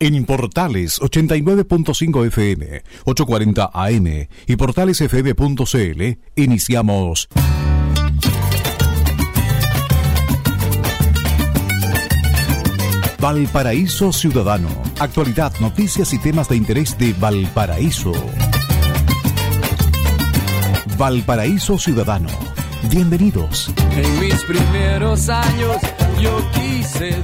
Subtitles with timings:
[0.00, 7.28] En Portales 89.5 FM, 840 AM y portalesfm.cl iniciamos.
[13.18, 14.68] Valparaíso Ciudadano.
[15.00, 18.12] Actualidad, noticias y temas de interés de Valparaíso.
[20.96, 22.28] Valparaíso Ciudadano.
[22.88, 23.74] Bienvenidos.
[23.96, 25.76] En mis primeros años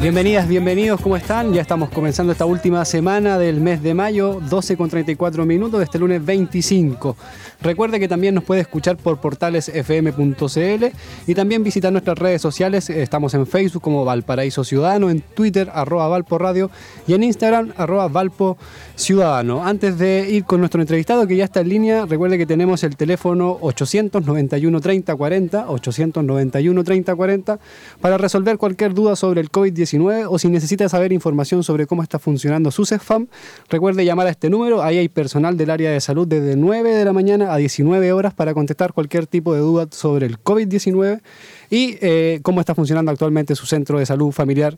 [0.05, 1.55] Bienvenidas, bienvenidos, ¿cómo están?
[1.55, 5.85] Ya estamos comenzando esta última semana del mes de mayo, 12 con 34 minutos de
[5.85, 7.17] este lunes 25.
[7.63, 10.85] Recuerde que también nos puede escuchar por portalesfm.cl
[11.27, 12.91] y también visitar nuestras redes sociales.
[12.91, 16.71] Estamos en Facebook como Valparaíso Ciudadano, en Twitter arroba Valpo Radio
[17.07, 18.59] y en Instagram arroba Valpo
[18.97, 19.65] Ciudadano.
[19.65, 22.97] Antes de ir con nuestro entrevistado que ya está en línea, recuerde que tenemos el
[22.97, 27.59] teléfono 891 30 40, 891 30 40
[28.03, 32.19] para resolver cualquier duda sobre el COVID-19 o si necesita saber información sobre cómo está
[32.19, 33.29] funcionando su CEFAM,
[33.71, 34.83] recuerde llamar a este número.
[34.83, 38.35] Ahí hay personal del área de salud desde 9 de la mañana a 19 horas
[38.35, 41.23] para contestar cualquier tipo de duda sobre el COVID-19
[41.71, 44.77] y eh, cómo está funcionando actualmente su centro de salud familiar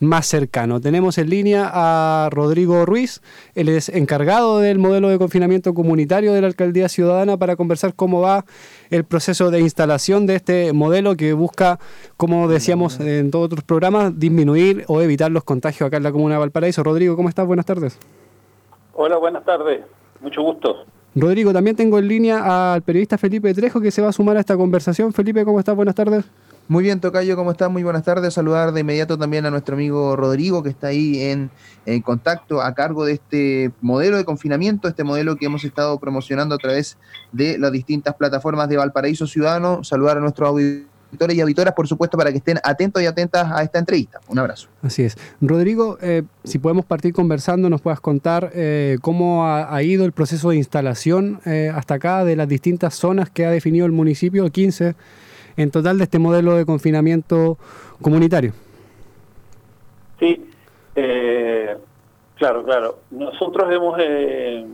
[0.00, 0.80] más cercano.
[0.80, 3.22] Tenemos en línea a Rodrigo Ruiz,
[3.54, 8.20] él es encargado del modelo de confinamiento comunitario de la Alcaldía Ciudadana para conversar cómo
[8.20, 8.44] va
[8.90, 11.78] el proceso de instalación de este modelo que busca,
[12.16, 16.34] como decíamos en todos otros programas, disminuir o evitar los contagios acá en la Comuna
[16.34, 16.82] de Valparaíso.
[16.82, 17.46] Rodrigo, ¿cómo estás?
[17.46, 17.98] Buenas tardes.
[18.94, 19.80] Hola, buenas tardes.
[20.20, 20.84] Mucho gusto.
[21.14, 24.40] Rodrigo, también tengo en línea al periodista Felipe Trejo que se va a sumar a
[24.40, 25.12] esta conversación.
[25.12, 25.76] Felipe, ¿cómo estás?
[25.76, 26.24] Buenas tardes.
[26.66, 27.70] Muy bien, Tocayo, ¿cómo estás?
[27.70, 28.32] Muy buenas tardes.
[28.32, 31.50] Saludar de inmediato también a nuestro amigo Rodrigo, que está ahí en,
[32.00, 36.58] contacto a cargo de este modelo de confinamiento, este modelo que hemos estado promocionando a
[36.58, 36.96] través
[37.32, 39.84] de las distintas plataformas de Valparaíso Ciudadano.
[39.84, 43.62] Saludar a nuestros auditores y auditoras, por supuesto, para que estén atentos y atentas a
[43.62, 44.20] esta entrevista.
[44.28, 44.68] Un abrazo.
[44.80, 45.18] Así es.
[45.42, 50.48] Rodrigo, eh, si podemos partir conversando, nos puedas contar eh, cómo ha, ido el proceso
[50.48, 54.94] de instalación eh, hasta acá de las distintas zonas que ha definido el municipio, 15
[55.56, 57.58] en total de este modelo de confinamiento
[58.02, 58.52] comunitario.
[60.18, 60.50] Sí,
[60.94, 61.76] eh,
[62.36, 62.98] claro, claro.
[63.10, 64.66] Nosotros hemos eh,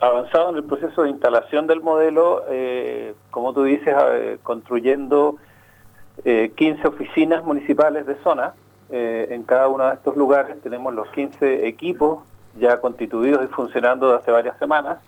[0.00, 3.94] avanzado en el proceso de instalación del modelo, eh, como tú dices,
[4.42, 5.36] construyendo
[6.22, 8.54] 15 oficinas municipales de zona.
[8.90, 12.20] en cada uno de estos lugares tenemos los 15 equipos
[12.56, 14.98] ya constituidos y funcionando desde hace varias semanas.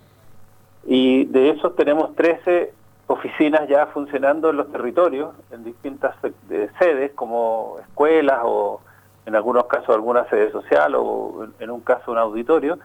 [0.84, 2.72] Y de esos tenemos 13
[3.06, 6.16] oficinas ya funcionando en los territorios, en distintas
[6.50, 8.80] eh, sedes, como escuelas o
[9.26, 12.78] en algunos casos alguna sede social o en un caso un auditorio,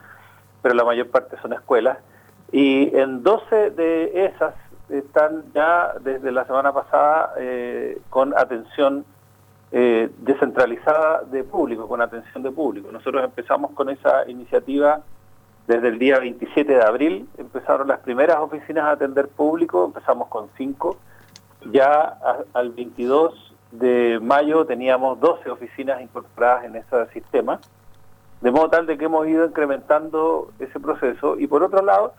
[0.61, 1.97] pero la mayor parte son escuelas.
[2.51, 4.55] Y en 12 de esas
[4.89, 9.05] están ya desde la semana pasada eh, con atención
[9.71, 12.91] eh, descentralizada de público, con atención de público.
[12.91, 15.01] Nosotros empezamos con esa iniciativa
[15.67, 20.49] desde el día 27 de abril empezaron las primeras oficinas a atender público, empezamos con
[20.57, 20.97] cinco.
[21.71, 22.17] Ya
[22.53, 27.59] al 22 de mayo teníamos 12 oficinas incorporadas en ese sistema,
[28.41, 31.39] de modo tal de que hemos ido incrementando ese proceso.
[31.39, 32.13] Y por otro lado,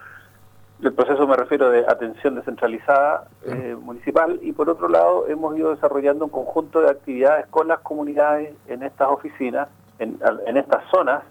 [0.81, 5.75] el proceso me refiero de atención descentralizada eh, municipal, y por otro lado hemos ido
[5.75, 11.23] desarrollando un conjunto de actividades con las comunidades en estas oficinas, en, en estas zonas,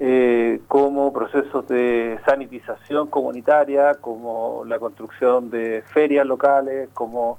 [0.00, 7.38] eh, como procesos de sanitización comunitaria, como la construcción de ferias locales, como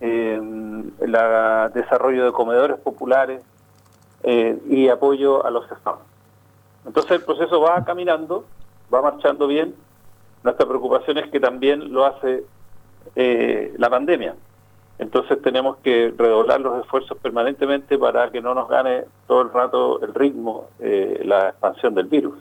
[0.00, 3.42] el eh, desarrollo de comedores populares
[4.22, 6.00] eh, y apoyo a los estados.
[6.86, 8.44] Entonces el proceso va caminando,
[8.92, 9.74] va marchando bien.
[10.44, 12.44] Nuestra preocupación es que también lo hace
[13.16, 14.36] la pandemia.
[14.98, 20.02] Entonces tenemos que redoblar los esfuerzos permanentemente para que no nos gane todo el rato
[20.02, 22.34] el ritmo, eh, la expansión del virus.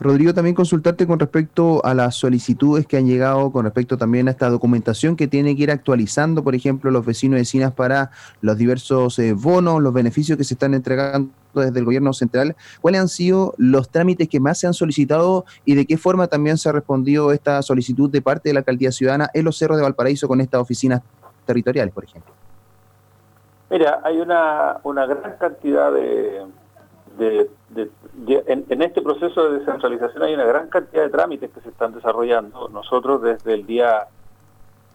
[0.00, 4.30] Rodrigo, también consultarte con respecto a las solicitudes que han llegado, con respecto también a
[4.30, 8.56] esta documentación que tiene que ir actualizando, por ejemplo, los vecinos y vecinas para los
[8.56, 12.56] diversos eh, bonos, los beneficios que se están entregando desde el gobierno central.
[12.80, 16.58] ¿Cuáles han sido los trámites que más se han solicitado y de qué forma también
[16.58, 19.82] se ha respondido esta solicitud de parte de la alcaldía ciudadana en los cerros de
[19.82, 21.02] Valparaíso con estas oficinas
[21.46, 22.32] territoriales, por ejemplo?
[23.70, 26.44] Mira, hay una, una gran cantidad de
[27.18, 32.68] en, este proceso de descentralización hay una gran cantidad de trámites que se están desarrollando.
[32.68, 34.06] Nosotros desde el día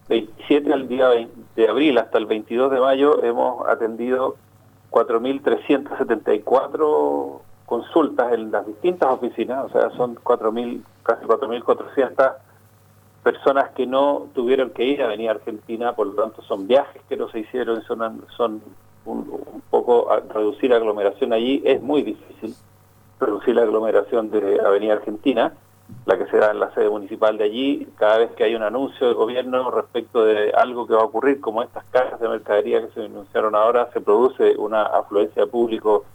[0.10, 1.10] 27 al día
[1.56, 4.36] de abril hasta el 22 de mayo hemos atendido
[4.96, 12.36] 4.374 consultas en las distintas oficinas, o sea, son 4.000, casi 4.400
[13.22, 17.02] personas que no tuvieron que ir a venir a Argentina, por lo tanto son viajes
[17.10, 18.62] que no se hicieron, son, son
[19.04, 22.56] un, poco a reducir aglomeración allí es muy difícil.
[23.20, 25.52] posible aglomeración de Avenida Argentina,
[26.06, 27.88] la que se da en la sede municipal de allí.
[27.98, 31.40] Cada vez que hay un anuncio del gobierno respecto de algo que va a ocurrir,
[31.42, 36.06] como estas cajas de mercadería que se anunciaron ahora, se produce una afluencia de público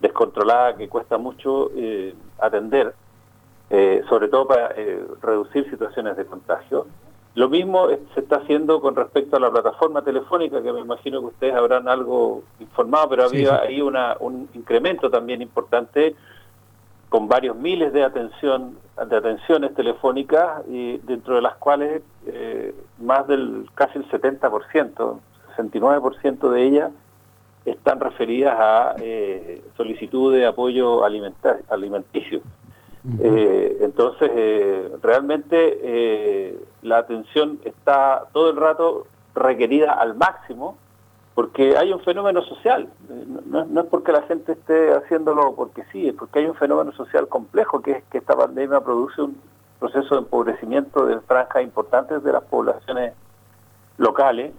[0.00, 2.94] descontrolada que cuesta mucho eh, atender,
[3.68, 6.86] eh, sobre todo para eh, reducir situaciones de contagio.
[7.34, 11.26] Lo mismo se está haciendo con respecto a la plataforma telefónica, que me imagino que
[11.26, 16.16] ustedes habrán algo informado, pero había ahí una, un incremento también importante
[17.10, 23.26] con varios miles de atención de atenciones telefónicas y dentro de las cuales eh, más
[23.26, 25.18] del casi el 70%,
[25.56, 26.90] 69% de ellas
[27.64, 32.40] están referidas a eh, solicitud de apoyo alimenticio.
[33.18, 34.30] Eh, entonces,
[35.02, 40.76] realmente la atención está todo el rato requerida al máximo
[41.40, 42.86] porque hay un fenómeno social,
[43.46, 47.28] no, es porque la gente esté haciéndolo porque sí, es porque hay un fenómeno social
[47.28, 49.40] complejo, que es que esta pandemia produce un
[49.78, 53.14] proceso de empobrecimiento de franjas importantes de las poblaciones
[53.96, 54.52] locales.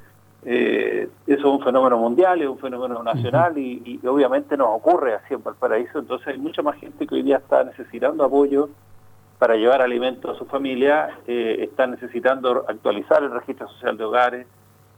[0.44, 5.36] Eh, eso es un fenómeno mundial, es un fenómeno nacional y, obviamente nos ocurre así
[5.36, 8.70] en Valparaíso, entonces hay mucha más gente que hoy día está necesitando apoyo
[9.38, 14.48] para llevar alimentos a su familia, eh, está necesitando actualizar el registro social de hogares,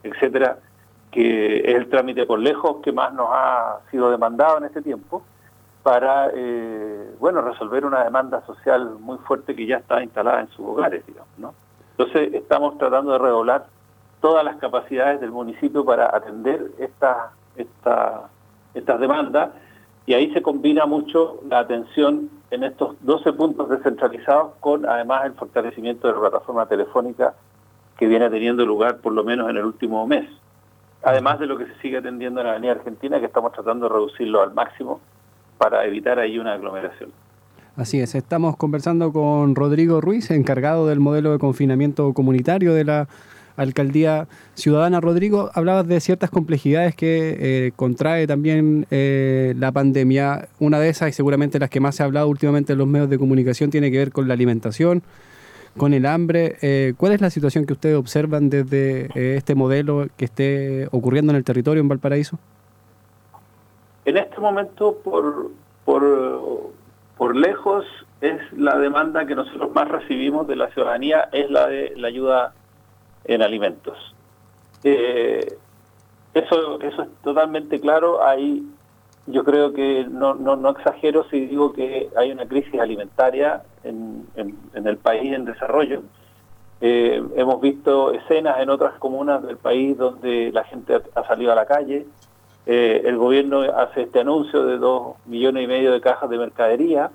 [0.02, 0.60] etcétera
[1.14, 5.24] que es el trámite por lejos que más nos ha sido demandado en este tiempo,
[5.84, 10.66] para eh, bueno resolver una demanda social muy fuerte que ya está instalada en sus
[10.66, 11.04] hogares,
[11.38, 11.54] ¿no?
[11.98, 13.68] Entonces estamos tratando de redoblar
[14.22, 17.18] todas las capacidades del municipio para atender estas
[17.56, 18.30] esta,
[18.74, 19.50] estas demandas
[20.06, 25.34] y ahí se combina mucho la atención en estos 12 puntos descentralizados con además el
[25.34, 27.36] fortalecimiento de la plataforma telefónica
[27.98, 30.28] que viene teniendo lugar por lo menos en el último mes
[31.04, 33.94] además de lo que se sigue atendiendo en la Avenida Argentina, que estamos tratando de
[33.94, 35.02] reducirlo al máximo
[35.58, 37.12] para evitar ahí una aglomeración.
[37.76, 43.08] Así es, estamos conversando con Rodrigo Ruiz, encargado del modelo de confinamiento comunitario de la
[43.56, 45.00] Alcaldía Ciudadana.
[45.02, 50.48] Rodrigo, hablabas de ciertas complejidades que eh, contrae también eh, la pandemia.
[50.60, 53.10] Una de esas, y seguramente las que más se ha hablado últimamente en los medios
[53.10, 55.04] de comunicación, tiene que ver con la alimentación
[55.78, 56.58] con el hambre.
[56.62, 61.32] Eh, ¿Cuál es la situación que ustedes observan desde eh, este modelo que esté ocurriendo
[61.32, 62.38] en el territorio en Valparaíso?
[64.06, 65.52] En este momento, por,
[65.86, 66.04] por,
[67.18, 67.86] por lejos,
[68.22, 72.54] es la demanda que nosotros más recibimos de la ciudadanía, es la de la ayuda
[73.26, 73.98] en alimentos.
[74.84, 75.58] Eh,
[76.34, 78.26] eso, eso es totalmente claro.
[78.26, 78.66] Hay
[79.26, 84.88] yo creo que no, no, exagero si digo que hay una crisis alimentaria en, en,
[84.88, 86.04] el país en desarrollo.
[86.82, 91.56] Eh, hemos visto escenas en otras comunas del país donde la gente ha, salido a
[91.56, 92.06] la calle.
[92.66, 97.12] Eh, el gobierno hace este anuncio de dos millones y medio de cajas de mercadería.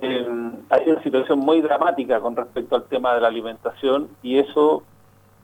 [0.00, 0.26] Eh,
[0.70, 4.84] hay una situación muy dramática con respecto al tema de la alimentación y eso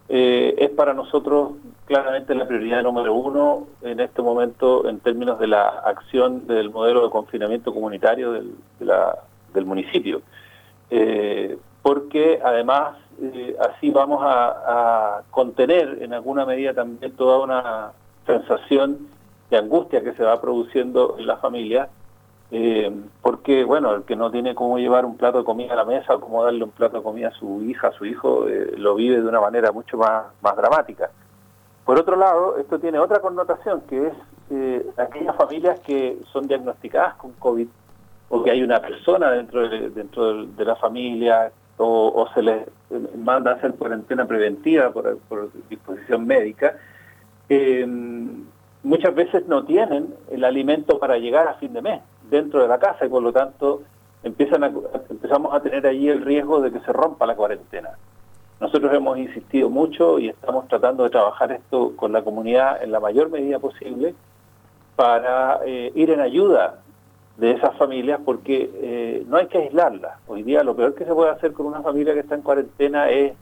[0.08, 1.52] eh, es para nosotros
[1.84, 7.05] claramente la prioridad número uno en este momento en términos de la acción del modelo
[7.05, 10.22] de confinamiento comunitario del, del municipio.
[10.90, 17.93] Eh, porque además eh, así vamos a, contener en alguna medida también toda una
[18.26, 19.08] sensación
[19.50, 21.88] de angustia que se va produciendo en la familia
[22.50, 22.90] eh,
[23.20, 26.14] porque, bueno, el que no tiene cómo llevar un plato de comida a la mesa
[26.14, 28.94] o cómo darle un plato de comida a su hija, a su hijo, eh, lo
[28.94, 31.11] vive de una manera mucho más, más dramática.
[31.84, 34.12] Por otro lado, esto tiene otra connotación, que es
[34.50, 37.68] eh, aquellas familias que son diagnosticadas con COVID
[38.30, 42.66] o que hay una persona dentro de, dentro de, la familia o, se les
[43.16, 46.76] manda a hacer cuarentena preventiva por, por disposición médica,
[48.82, 52.78] muchas veces no tienen el alimento para llegar a fin de mes dentro de la
[52.78, 53.82] casa y por lo tanto
[54.23, 54.64] empiezan
[55.11, 57.90] empezamos a tener allí el riesgo de que se rompa la cuarentena.
[58.61, 62.99] Nosotros hemos insistido mucho y estamos tratando de trabajar esto con la comunidad en la
[62.99, 64.14] mayor medida posible
[64.97, 66.80] para eh, ir en ayuda
[67.37, 70.18] de esas familias porque eh, no hay que aislarlas.
[70.26, 73.08] Hoy día lo peor que se puede hacer con una familia que está en cuarentena
[73.08, 73.32] es,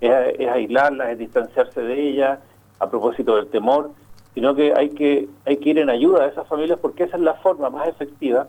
[0.00, 2.38] es, es aislarlas, es distanciarse de ella
[2.78, 3.90] a propósito del temor
[4.34, 7.22] sino que hay que hay que ir en ayuda a esas familias porque esa es
[7.22, 8.48] la forma más efectiva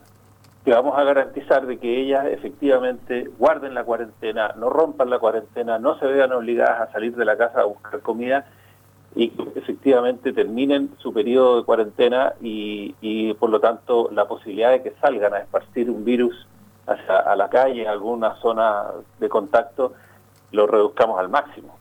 [0.63, 5.79] que vamos a garantizar de que ellas efectivamente guarden la cuarentena, no rompan la cuarentena,
[5.79, 8.45] no se vean obligadas a salir de la casa a buscar comida
[9.15, 14.83] y efectivamente terminen su periodo de cuarentena y, y por lo tanto la posibilidad de
[14.83, 16.47] que salgan a esparcir un virus
[16.85, 18.85] hacia a la calle, a alguna zona
[19.19, 19.93] de contacto,
[20.51, 21.80] lo reduzcamos al máximo.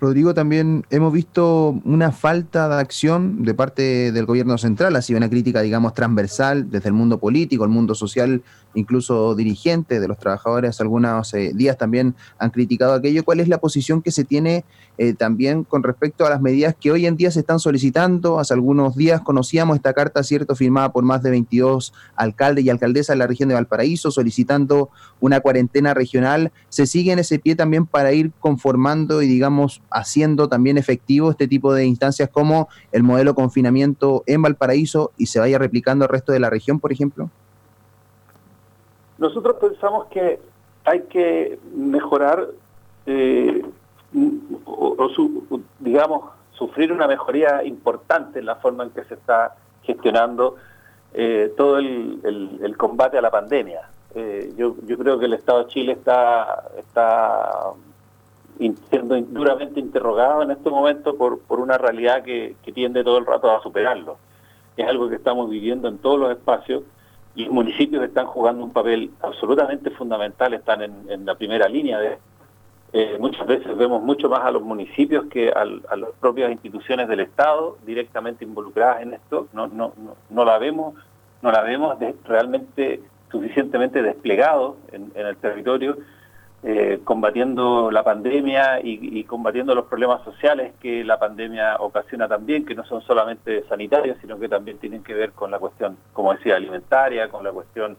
[0.00, 5.18] Rodrigo, también hemos visto una falta de acción de parte del gobierno central, ha sido
[5.18, 8.42] una crítica, digamos, transversal desde el mundo político, el mundo social,
[8.74, 13.24] incluso dirigentes de los trabajadores, algunos eh, días también han criticado aquello.
[13.24, 14.64] ¿Cuál es la posición que se tiene
[14.98, 18.40] eh, también con respecto a las medidas que hoy en día se están solicitando?
[18.40, 23.14] Hace algunos días conocíamos esta carta, ¿cierto?, firmada por más de 22 alcaldes y alcaldesas
[23.14, 26.50] de la región de Valparaíso, solicitando una cuarentena regional.
[26.68, 29.59] ¿Se sigue en ese pie también para ir conformando y, digamos,
[29.90, 35.40] haciendo también efectivo este tipo de instancias como el modelo confinamiento en Valparaíso y se
[35.40, 37.30] vaya replicando al resto de la región, por ejemplo?
[39.18, 40.40] Nosotros pensamos que
[40.84, 42.48] hay que mejorar
[43.06, 43.62] eh,
[44.64, 45.10] o,
[45.78, 50.56] digamos, sufrir una mejoría importante en la forma en que se está gestionando
[51.12, 53.88] eh, todo el, combate a la pandemia.
[54.14, 57.72] Eh, yo, yo creo que el Estado de Chile está, está
[58.90, 63.26] siendo duramente interrogado en este momento por, por una realidad que, que tiende todo el
[63.26, 64.18] rato a superarlo.
[64.76, 66.82] Es algo que estamos viviendo en todos los espacios
[67.34, 72.18] y los municipios están jugando un papel absolutamente fundamental, están en, la primera línea de
[72.92, 77.20] eh, muchas veces vemos mucho más a los municipios que a las propias instituciones del
[77.20, 79.46] Estado directamente involucradas en esto.
[79.52, 79.92] No, no,
[80.28, 80.94] no, la vemos,
[81.40, 83.00] no la vemos realmente
[83.30, 85.98] suficientemente desplegado en el territorio
[86.62, 92.74] eh, combatiendo la pandemia y, combatiendo los problemas sociales que la pandemia ocasiona también, que
[92.74, 96.56] no son solamente sanitarios, sino que también tienen que ver con la cuestión, como decía,
[96.56, 97.96] alimentaria, con la cuestión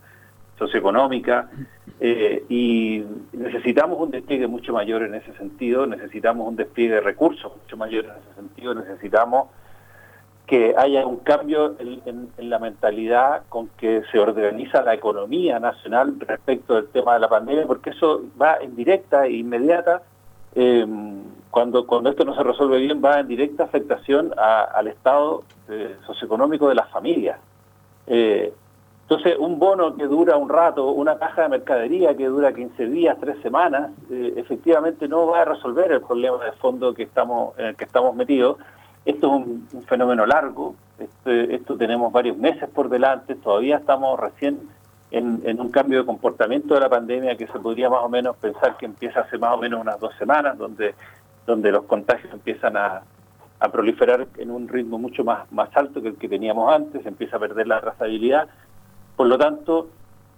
[0.60, 1.50] socioeconómica.
[2.00, 3.04] Eh, y
[3.34, 8.06] necesitamos un despliegue mucho mayor en ese sentido, necesitamos un despliegue de recursos mucho mayor
[8.06, 9.48] en ese sentido, necesitamos
[10.52, 16.76] que haya un cambio en, la mentalidad con que se organiza la economía nacional respecto
[16.76, 20.02] del tema de la pandemia, porque eso va en directa e inmediata,
[20.54, 20.86] eh,
[21.52, 26.68] cuando, cuando esto no se resuelve bien, va en directa afectación al estado eh, socioeconómico
[26.68, 27.40] de las familias.
[28.08, 28.54] Eh,
[29.04, 33.16] entonces, un bono que dura un rato, una caja de mercadería que dura 15 días,
[33.22, 37.76] 3 semanas, efectivamente no va a resolver el problema de fondo que estamos, en el
[37.78, 38.58] que estamos metidos,
[39.06, 44.60] esto es un, fenómeno largo, este, esto, tenemos varios meses por delante, todavía estamos recién
[45.12, 48.78] en, un cambio de comportamiento de la pandemia que se podría más o menos pensar
[48.78, 50.96] que empieza hace más o menos unas dos semanas, donde,
[51.46, 53.04] donde los contagios empiezan a,
[53.72, 57.40] proliferar en un ritmo mucho más, más alto que el que teníamos antes, empieza a
[57.40, 58.48] perder la trazabilidad.
[59.16, 59.88] Por lo tanto,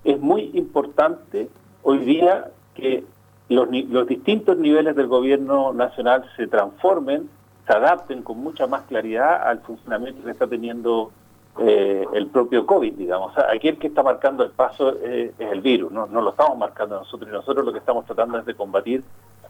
[0.03, 1.47] es muy importante
[1.83, 3.05] hoy día que
[3.47, 7.29] los, los distintos niveles del gobierno nacional se transformen
[7.65, 11.11] se adapten con mucha más claridad al funcionamiento que está teniendo
[11.59, 13.33] eh, el propio COVID, digamos.
[13.37, 16.07] aquí el que está marcando el paso eh, es el virus, ¿no?
[16.07, 19.03] no lo estamos marcando nosotros, y nosotros lo que estamos tratando es de combatir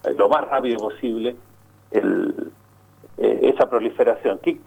[0.03, 1.35] eh, lo más rápido posible
[3.17, 4.39] esa proliferación.
[4.39, 4.59] ¿Qué,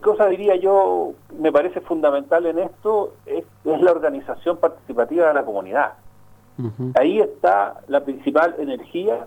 [0.00, 3.14] cosa diría yo me parece fundamental en esto?
[3.26, 5.94] Es, la organización participativa de la comunidad.
[6.94, 9.26] Ahí está la principal energía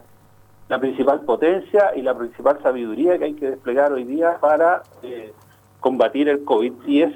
[0.68, 5.32] la principal potencia y la principal sabiduría que hay que desplegar hoy día para eh,
[5.80, 6.74] combatir el COVID.
[6.88, 7.14] Y es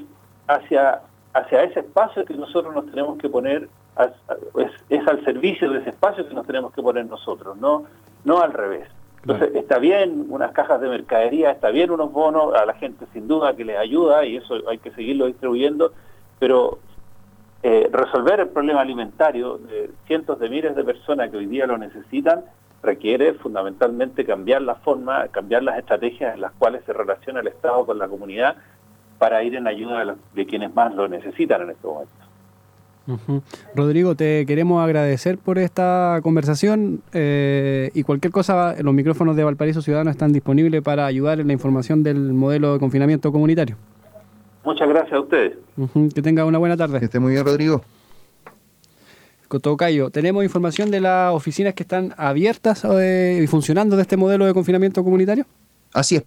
[0.47, 1.01] hacia,
[1.33, 3.67] hacia ese espacio que nosotros nos tenemos que poner,
[4.89, 7.85] es, al servicio de ese espacio que nos tenemos que poner nosotros, no,
[8.23, 8.87] no al revés.
[9.21, 13.27] Entonces, está bien unas cajas de mercadería, está bien unos bonos, a la gente sin
[13.27, 15.91] duda que les ayuda y eso hay que seguirlo distribuyendo,
[16.39, 16.79] pero
[17.63, 21.77] eh, resolver el problema alimentario de cientos de miles de personas que hoy día lo
[21.77, 22.45] necesitan
[22.81, 27.85] requiere fundamentalmente cambiar la forma, cambiar las estrategias en las cuales se relaciona el Estado
[27.85, 28.55] con la comunidad
[29.17, 32.11] para ir en ayuda de, quienes más lo necesitan en este momento.
[33.75, 39.81] Rodrigo, te queremos agradecer por esta conversación eh, y cualquier cosa, los micrófonos de Valparaíso
[39.81, 43.77] Ciudadano están disponibles para ayudar en la información del modelo de confinamiento comunitario.
[44.63, 45.57] Muchas gracias a ustedes.
[46.13, 46.99] Que tenga una buena tarde.
[46.99, 47.81] Que esté muy bien, Rodrigo.
[49.49, 54.45] Cotocayo, tenemos información de las oficinas que están abiertas eh, y funcionando de este modelo
[54.45, 55.45] de confinamiento comunitario.
[55.91, 56.23] Así es.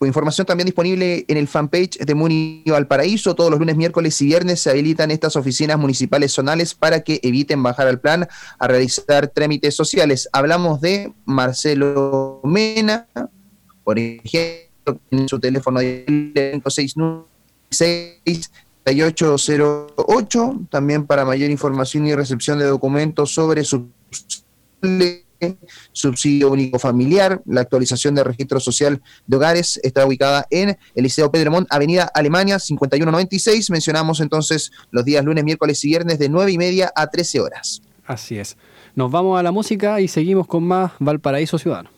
[0.00, 3.34] Información también disponible en el fanpage de Muni Valparaíso.
[3.34, 7.62] Todos los lunes, miércoles y viernes se habilitan estas oficinas municipales zonales para que eviten
[7.62, 8.26] bajar al plan
[8.58, 10.28] a realizar trámites sociales.
[10.32, 13.06] Hablamos de Marcelo Mena,
[13.82, 17.26] por ejemplo, en su teléfono de 569
[18.84, 23.88] 3808, también para mayor información y recepción de documentos sobre su
[25.92, 31.30] subsidio único familiar, la actualización del registro social de hogares está ubicada en el Liceo
[31.30, 33.70] Pedremont, Avenida Alemania 5196.
[33.70, 37.82] Mencionamos entonces los días lunes, miércoles y viernes de 9 y media a 13 horas.
[38.06, 38.56] Así es.
[38.94, 41.93] Nos vamos a la música y seguimos con más Valparaíso Ciudadano.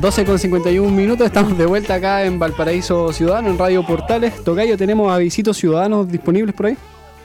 [0.00, 4.42] Ya, 12 con 51 minutos, estamos de vuelta acá en Valparaíso Ciudadano, en Radio Portales.
[4.42, 6.76] Tocayo, ¿tenemos avisitos ciudadanos disponibles por ahí?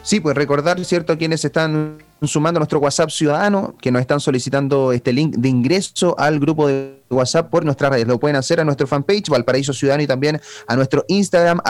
[0.03, 4.91] Sí, pues recordar, ¿cierto?, quienes están sumando a nuestro WhatsApp ciudadano, que nos están solicitando
[4.91, 8.07] este link de ingreso al grupo de WhatsApp por nuestras redes.
[8.07, 11.61] Lo pueden hacer a nuestro fanpage, Valparaíso Ciudadano, y también a nuestro Instagram,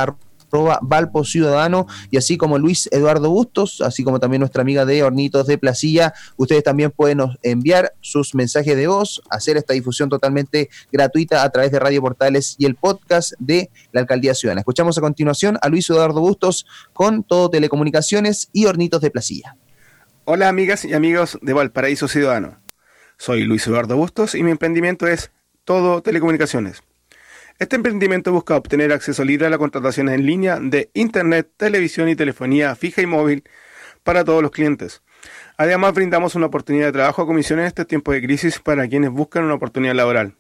[0.52, 5.48] Valpo Ciudadano, y así como Luis Eduardo Bustos, así como también nuestra amiga de Hornitos
[5.48, 11.44] de Placilla, ustedes también pueden enviar sus mensajes de voz, hacer esta difusión totalmente gratuita
[11.44, 14.62] a través de Radio Portales y el podcast de la Alcaldía Ciudadana.
[14.62, 19.58] Escuchamos a continuación a Luis Eduardo Bustos con Todo Telecomunicaciones y Hornitos de Placilla.
[20.26, 22.60] Hola amigas y amigos de Valparaíso Ciudadano.
[23.18, 25.32] Soy Luis Eduardo Bustos y mi emprendimiento es
[25.64, 26.82] Todo Telecomunicaciones.
[27.58, 32.16] Este emprendimiento busca obtener acceso libre a las contrataciones en línea de Internet, televisión y
[32.18, 33.46] telefonía fija y móvil
[34.04, 35.02] para todos los clientes.
[35.56, 39.10] Además, brindamos una oportunidad de trabajo a comisiones en este tiempo de crisis para quienes
[39.10, 40.36] buscan una oportunidad laboral.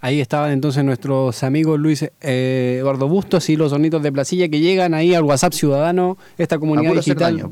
[0.00, 4.60] Ahí estaban entonces nuestros amigos Luis eh, Eduardo Bustos y los sonitos de Placilla que
[4.60, 7.48] llegan ahí al WhatsApp Ciudadano, esta comunidad digital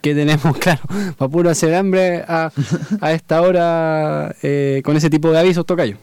[0.00, 0.80] que tenemos, claro,
[1.18, 2.50] para puro hacer hambre a,
[3.12, 5.98] esta hora eh, con ese tipo de avisos, Tocayo.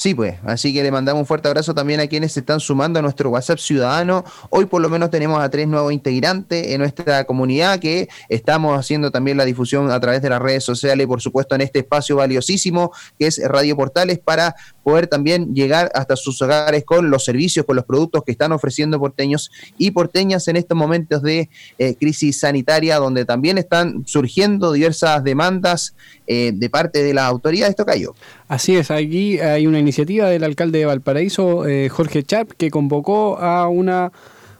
[0.00, 2.98] Sí, pues, así que le mandamos un fuerte abrazo también a quienes se están sumando
[2.98, 4.24] a nuestro WhatsApp ciudadano.
[4.48, 9.10] Hoy por lo menos tenemos a tres nuevos integrantes en nuestra comunidad que estamos haciendo
[9.10, 12.16] también la difusión a través de las redes sociales y por supuesto en este espacio
[12.16, 17.66] valiosísimo que es Radio Portales para poder también llegar hasta sus hogares con los servicios,
[17.66, 22.40] con los productos que están ofreciendo porteños y porteñas en estos momentos de eh, crisis
[22.40, 25.94] sanitaria donde también están surgiendo diversas demandas
[26.26, 27.72] eh, de parte de las autoridades.
[27.72, 28.14] Esto cayó.
[28.50, 33.38] Así es, aquí hay una iniciativa del alcalde de Valparaíso, eh, Jorge Chap, que convocó
[33.38, 34.10] a una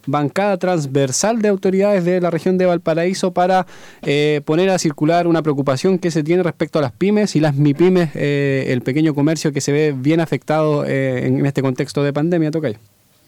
[0.06, 3.66] bancada transversal de autoridades de la región de Valparaíso para
[4.02, 7.56] eh, poner a circular una preocupación que se tiene respecto a las pymes y las
[7.56, 12.52] MIPYMES, eh, el pequeño comercio que se ve bien afectado en este contexto de pandemia,
[12.52, 12.78] Tocayo.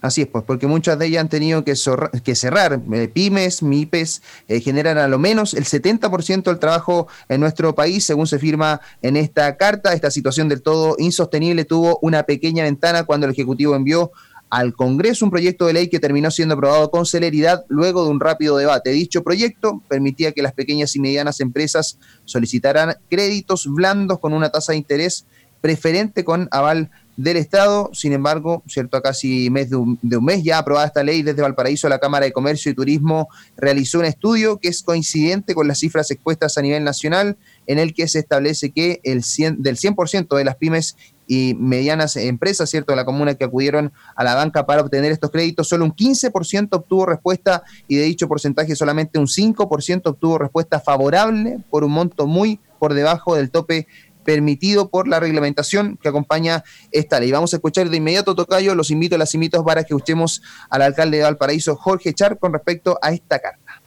[0.03, 2.83] Así es, pues, porque muchas de ellas han tenido que, cerrar.
[2.93, 8.05] Eh, pymes, MIPES, eh, generan a lo menos el 70% del trabajo en nuestro país,
[8.05, 9.93] según se firma en esta carta.
[9.93, 14.11] Esta situación del todo insostenible tuvo una pequeña ventana cuando el Ejecutivo envió
[14.51, 18.21] al Congreso un proyecto de ley que terminó siendo aprobado con celeridad luego de un
[18.21, 18.91] rápido debate.
[18.91, 24.73] Dicho proyecto permitía que las pequeñas y medianas empresas solicitaran créditos blandos con una tasa
[24.73, 25.27] de interés
[25.63, 27.91] preferente con aval del Estado.
[27.95, 31.89] Sin embargo, cierto, a casi mes de un, mes ya aprobada esta ley desde Valparaíso,
[31.89, 36.11] la Cámara de Comercio y Turismo realizó un estudio que es coincidente con las cifras
[36.11, 40.45] expuestas a nivel nacional, en el que se establece que el 100, del 100% de
[40.45, 40.97] las pymes
[41.29, 45.31] y medianas empresas, ¿cierto?, de la comuna que acudieron a la banca para obtener estos
[45.31, 50.81] créditos, solo un 15% obtuvo respuesta y de dicho porcentaje solamente un 5% obtuvo respuesta
[50.81, 53.87] favorable por un monto muy por debajo del tope
[54.25, 57.31] permitido por la reglamentación que acompaña esta ley.
[57.31, 60.83] Vamos a escuchar de inmediato, Tocayo, los invito a las invito para que escuchemos al
[60.83, 63.83] alcalde de Valparaíso, Jorge Char, con respecto a esta carta.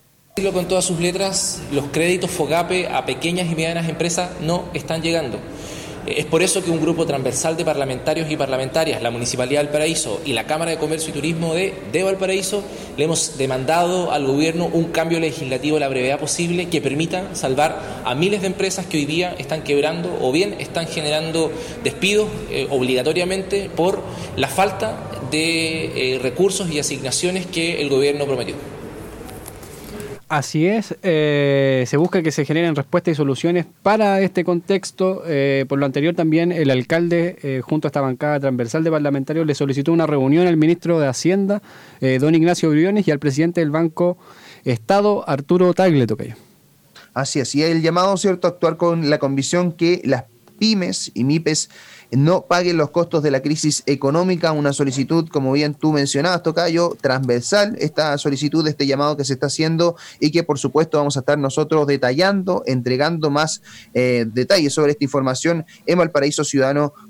[0.54, 5.40] Con todas sus letras, los créditos FOGAPE a pequeñas y medianas empresas no están llegando.
[6.08, 10.22] Es por eso que un grupo transversal de parlamentarios y parlamentarias, la Municipalidad del Paraíso
[10.24, 12.64] y la Cámara de Comercio y Turismo de, de Valparaíso,
[12.96, 18.14] le hemos demandado al gobierno un cambio legislativo la brevedad posible que permita salvar a
[18.14, 21.52] miles de empresas que hoy día están quebrando o bien están generando
[21.84, 24.04] despidos eh, obligatoriamente por
[24.36, 28.75] la falta de eh, recursos y asignaciones que el gobierno prometió.
[30.36, 35.24] Así es, eh, se busca que se generen respuestas y soluciones para este contexto.
[35.26, 39.48] Eh, por lo anterior también el alcalde, eh, junto a esta bancada transversal de parlamentarios,
[39.48, 41.62] le solicitó una reunión al ministro de Hacienda,
[42.20, 44.18] don Ignacio Briones, y al presidente del Banco
[44.66, 46.36] Estado, Arturo Tagle Tocayo.
[47.14, 50.26] Así es, y el llamado, ¿cierto?, a actuar con la convicción que las
[50.60, 51.70] pymes y MIPES
[52.16, 56.98] no paguen los costos de la crisis económica, una solicitud, como bien tú mencionabas, Tocayo,
[57.02, 61.22] transversal, esta solicitud, este llamado que se está haciendo y que por supuesto vamos a
[61.22, 63.62] estar nosotros detallando, entregando más
[63.94, 66.44] eh, detalles sobre esta información en Valparaíso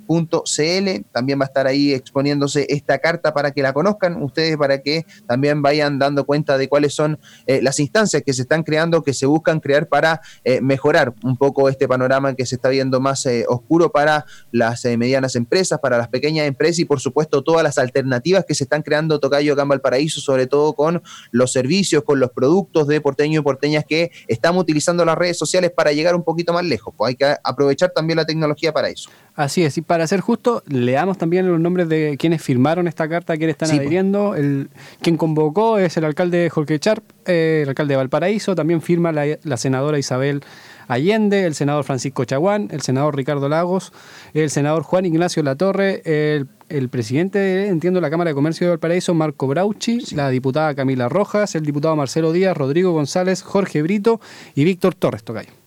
[0.08, 4.82] Ciudadano También va a estar ahí exponiéndose esta carta para que la conozcan ustedes, para
[4.82, 9.04] que también vayan dando cuenta de cuáles son eh, las instancias que se están creando,
[9.04, 13.00] que se buscan crear para eh, mejorar un poco este panorama que se está viendo
[13.00, 17.64] más eh, oscuro para las medianas empresas, para las pequeñas empresas y por supuesto todas
[17.64, 22.04] las alternativas que se están creando Tocayo acá en paraíso sobre todo con los servicios,
[22.04, 26.16] con los productos de porteños y porteñas que estamos utilizando las redes sociales para llegar
[26.16, 26.94] un poquito más lejos.
[26.96, 29.10] Pues hay que aprovechar también la tecnología para eso.
[29.36, 33.36] Así es, y para ser justo, leamos también los nombres de quienes firmaron esta carta,
[33.36, 34.34] quienes están adhiriendo.
[34.34, 34.70] El,
[35.02, 39.58] quien convocó es el alcalde Jorge Charp, eh, el alcalde de Valparaíso, también firma la,
[39.58, 40.42] senadora Isabel
[40.88, 43.92] Allende, el senador Francisco Chaguán, el senador Ricardo Lagos,
[44.34, 49.14] el senador Juan Ignacio Latorre, el, el presidente, entiendo, la Cámara de Comercio de Valparaíso,
[49.14, 54.22] Marco Brauchi, la diputada Camila Rojas, el diputado Marcelo Díaz, Rodrigo González, Jorge Brito
[54.56, 55.65] y Víctor Torres Tocayo.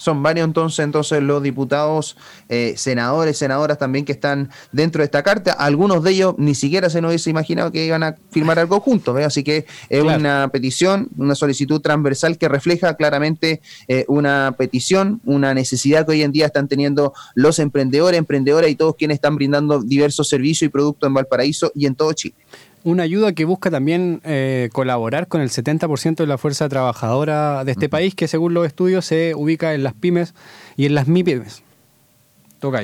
[0.00, 2.16] Son varios entonces, entonces los diputados,
[2.48, 5.52] eh, senadores, senadoras también que están dentro de esta carta.
[5.52, 9.14] Algunos de ellos ni siquiera se nos hubiese imaginado que iban a firmar algo juntos.
[9.20, 15.52] Así que es una petición, una solicitud transversal que refleja claramente eh, una petición, una
[15.52, 19.82] necesidad que hoy en día están teniendo los emprendedores, emprendedoras y todos quienes están brindando
[19.82, 22.36] diversos servicios y productos en Valparaíso y en todo Chile
[22.84, 27.72] una ayuda que busca también eh, colaborar con el 70% de la fuerza trabajadora de
[27.72, 30.34] este país, que según los estudios se ubica en las pymes
[30.76, 31.62] y en las MIPYMES.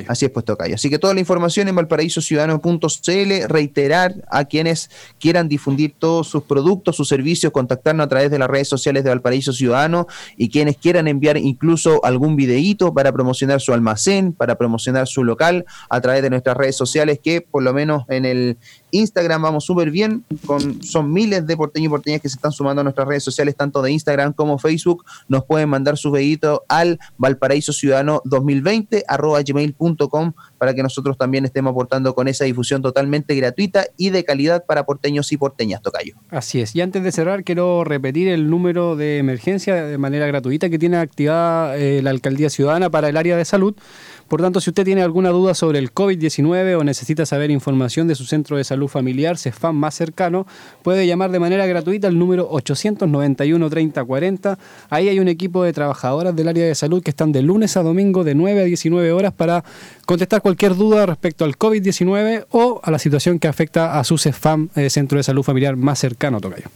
[0.09, 0.75] Así es, pues Tocayo.
[0.75, 6.95] Así que toda la información en valparaísociudadano.cl, reiterar a quienes quieran difundir todos sus productos,
[6.95, 11.07] sus servicios, contactarnos a través de las redes sociales de Valparaíso Ciudadano y quienes quieran
[11.07, 16.29] enviar incluso algún videíto para promocionar su almacén, para promocionar su local a través de
[16.29, 18.57] nuestras redes sociales que por lo menos en el
[18.91, 22.81] Instagram vamos súper bien, con, son miles de porteños y porteñas que se están sumando
[22.81, 25.05] a nuestras redes sociales, tanto de Instagram como Facebook.
[25.27, 29.43] Nos pueden mandar su videito al Valparaíso Ciudadano 2020 arroba
[29.77, 34.65] gmail.com para que nosotros también estemos aportando con esa difusión totalmente gratuita y de calidad
[34.65, 36.15] para porteños y porteñas, Tocayo.
[36.29, 36.75] Así es.
[36.75, 40.97] Y antes de cerrar, quiero repetir el número de emergencia de manera gratuita que tiene
[40.97, 43.75] activada eh, la Alcaldía Ciudadana para el área de salud
[44.27, 48.15] por tanto, si usted tiene alguna duda sobre el COVID-19 o necesita saber información de
[48.15, 50.45] su centro de salud familiar, CEFAM más cercano,
[50.83, 54.59] puede llamar de manera gratuita al número 891 3040.
[54.89, 57.83] Ahí hay un equipo de trabajadoras del área de salud que están de lunes a
[57.83, 59.56] domingo de 9 a 19 horas para
[60.05, 64.69] contestar cualquier duda respecto al COVID-19 o a la situación que afecta a su CEFAM,
[64.75, 66.69] eh, centro de salud familiar más cercano, Tocayo.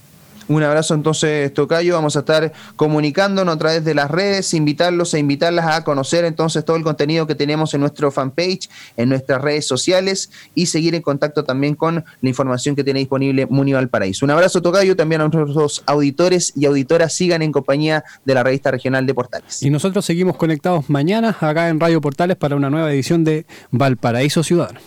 [0.52, 1.94] Un abrazo entonces, Tocayo.
[1.94, 6.66] Vamos a estar comunicándonos a través de las redes, invitarlos e invitarlas a conocer entonces
[6.66, 11.04] todo el contenido que tenemos en nuestro fanpage, en nuestras redes sociales y seguir en
[11.04, 14.26] contacto también con la información que tiene disponible Muni Paraíso.
[14.26, 17.14] Un abrazo, Tocayo, también a nuestros auditores y auditoras.
[17.14, 19.64] Sigan en compañía de la revista regional de Portales.
[19.64, 24.44] Y nosotros seguimos conectados mañana acá en Radio Portales para una nueva edición de Valparaíso
[24.44, 24.82] Ciudadano.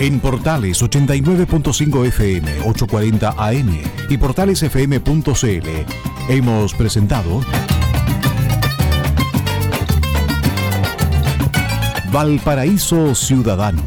[0.00, 5.68] En Portales 89.5 FM, 840 AM y portalesfm.cl
[6.30, 7.42] hemos presentado
[12.10, 13.82] Valparaíso Ciudadano.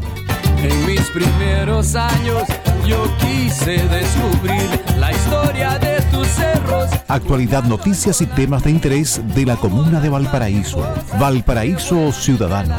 [0.62, 2.44] En mis primeros años
[2.86, 4.68] yo quise descubrir
[4.98, 6.90] la historia de tus cerros.
[7.08, 10.86] Actualidad, noticias y temas de interés de la comuna de Valparaíso.
[11.18, 12.74] Valparaíso Ciudadano.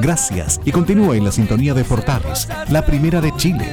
[0.00, 3.72] Gracias y continúa en la sintonía de Portales, la primera de Chile.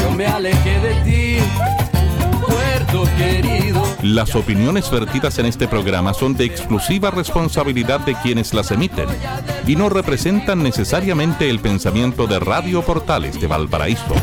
[0.00, 1.38] Yo me alejé de ti,
[2.46, 3.82] puerto querido.
[4.02, 9.08] Las opiniones vertidas en este programa son de exclusiva responsabilidad de quienes las emiten
[9.66, 14.14] y no representan necesariamente el pensamiento de Radio Portales de Valparaíso.